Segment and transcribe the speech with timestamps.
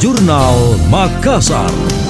[0.00, 2.09] Jurnal Makassar.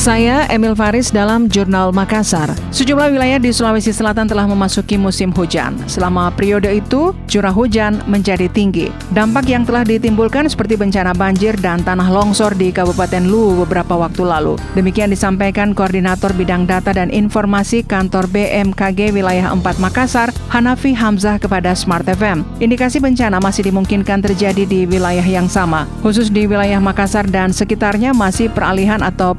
[0.00, 2.48] Saya Emil Faris dalam Jurnal Makassar.
[2.72, 5.76] Sejumlah wilayah di Sulawesi Selatan telah memasuki musim hujan.
[5.84, 8.88] Selama periode itu, curah hujan menjadi tinggi.
[9.12, 14.24] Dampak yang telah ditimbulkan seperti bencana banjir dan tanah longsor di Kabupaten Luwu beberapa waktu
[14.24, 14.56] lalu.
[14.72, 21.76] Demikian disampaikan Koordinator Bidang Data dan Informasi Kantor BMKG Wilayah 4 Makassar, Hanafi Hamzah kepada
[21.76, 22.40] Smart FM.
[22.56, 28.16] Indikasi bencana masih dimungkinkan terjadi di wilayah yang sama, khusus di wilayah Makassar dan sekitarnya
[28.16, 29.36] masih peralihan atau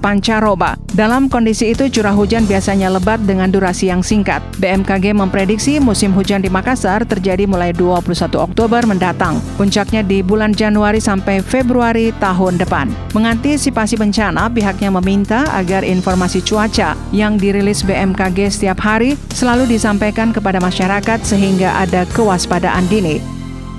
[0.92, 4.44] dalam kondisi itu, curah hujan biasanya lebat dengan durasi yang singkat.
[4.60, 9.40] BMKG memprediksi musim hujan di Makassar terjadi mulai 21 Oktober mendatang.
[9.56, 12.92] Puncaknya di bulan Januari sampai Februari tahun depan.
[13.16, 20.60] Mengantisipasi bencana, pihaknya meminta agar informasi cuaca yang dirilis BMKG setiap hari selalu disampaikan kepada
[20.60, 23.24] masyarakat sehingga ada kewaspadaan dini.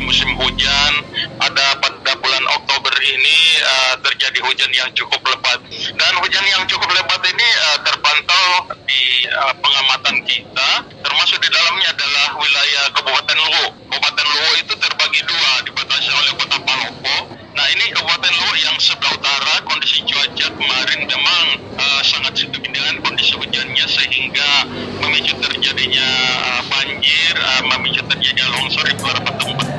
[0.03, 0.93] Musim hujan
[1.39, 3.95] ada pada bulan Oktober ini uh,
[4.33, 5.61] terjadi hujan yang cukup lebat
[5.93, 10.71] dan hujan yang cukup lebat ini uh, terpantau di uh, pengamatan kita
[11.05, 13.67] termasuk di dalamnya adalah wilayah Kabupaten Luwu.
[13.93, 17.17] Kabupaten Luwu itu terbagi dua dibatasi oleh Kota Palopo.
[17.53, 21.47] Nah ini Kabupaten Luwu yang sebelah utara kondisi cuaca kemarin memang
[21.77, 24.51] uh, sangat signifikan dengan kondisi hujannya sehingga
[25.05, 26.09] memicu terjadinya
[26.41, 29.72] uh, banjir, uh, memicu terjadinya longsor di beberapa tempat.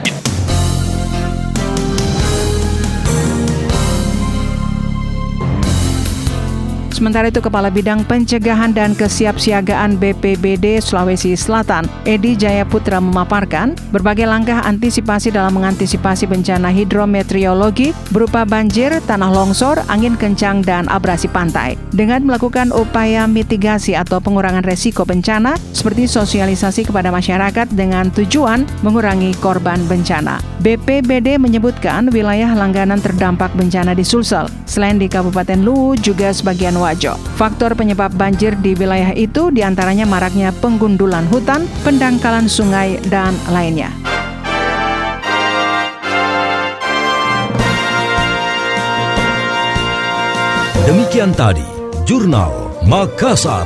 [7.03, 14.63] Sementara itu Kepala Bidang Pencegahan dan Kesiapsiagaan BPBD Sulawesi Selatan, Edi Jayaputra memaparkan berbagai langkah
[14.63, 21.75] antisipasi dalam mengantisipasi bencana hidrometeorologi berupa banjir, tanah longsor, angin kencang, dan abrasi pantai.
[21.91, 29.35] Dengan melakukan upaya mitigasi atau pengurangan resiko bencana seperti sosialisasi kepada masyarakat dengan tujuan mengurangi
[29.43, 30.39] korban bencana.
[30.63, 34.47] BPBD menyebutkan wilayah langganan terdampak bencana di Sulsel.
[34.63, 36.92] Selain di Kabupaten Luwu juga sebagian wajah
[37.39, 43.89] Faktor penyebab banjir di wilayah itu di antaranya maraknya penggundulan hutan, pendangkalan sungai, dan lainnya.
[50.83, 51.63] Demikian tadi,
[52.03, 52.51] Jurnal
[52.83, 53.65] Makassar.